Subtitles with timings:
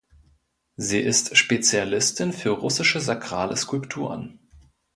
[0.77, 4.39] Sie ist Spezialistin für russische sakrale Skulpturen.